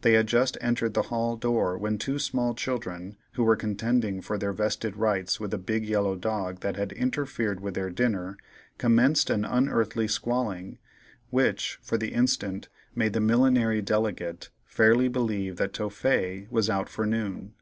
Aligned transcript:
They 0.00 0.14
had 0.14 0.26
just 0.26 0.56
entered 0.62 0.94
the 0.94 1.02
hall 1.12 1.36
door 1.36 1.76
when 1.76 1.98
two 1.98 2.18
small 2.18 2.54
children, 2.54 3.18
who 3.34 3.44
were 3.44 3.56
contending 3.56 4.22
for 4.22 4.38
their 4.38 4.54
vested 4.54 4.96
rights 4.96 5.38
with 5.38 5.52
a 5.52 5.58
big 5.58 5.84
yellow 5.84 6.16
dog 6.16 6.60
that 6.60 6.76
had 6.76 6.92
interfered 6.92 7.60
with 7.60 7.74
their 7.74 7.90
dinner, 7.90 8.38
commenced 8.78 9.28
an 9.28 9.44
unearthly 9.44 10.08
squalling, 10.08 10.78
which, 11.28 11.78
for 11.82 11.98
the 11.98 12.14
instant, 12.14 12.70
made 12.94 13.12
the 13.12 13.20
millinery 13.20 13.82
delegate 13.82 14.48
fairly 14.64 15.08
believe 15.08 15.56
that 15.56 15.74
Tophet 15.74 16.50
was 16.50 16.70
out 16.70 16.88
for 16.88 17.04
noon. 17.04 17.52